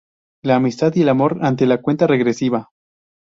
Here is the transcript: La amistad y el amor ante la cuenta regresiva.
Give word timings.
La 0.41 0.55
amistad 0.55 0.95
y 0.95 1.03
el 1.03 1.09
amor 1.09 1.37
ante 1.43 1.67
la 1.67 1.79
cuenta 1.79 2.07
regresiva. 2.07 2.71